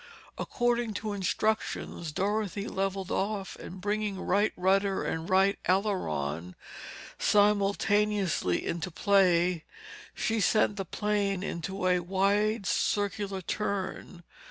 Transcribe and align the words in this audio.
According 0.39 0.95
to 0.95 1.13
instructions, 1.13 2.11
Dorothy 2.11 2.67
leveled 2.67 3.11
off 3.11 3.55
and 3.57 3.79
bringing 3.79 4.19
right 4.19 4.51
rudder 4.57 5.03
and 5.03 5.29
right 5.29 5.59
aileron 5.69 6.55
simultaneously 7.19 8.65
into 8.65 8.89
play, 8.89 9.63
she 10.15 10.39
sent 10.41 10.77
the 10.77 10.85
plane 10.85 11.43
into 11.43 11.85
a 11.87 11.99
wide 11.99 12.65
circular 12.65 13.43
turn. 13.43 14.23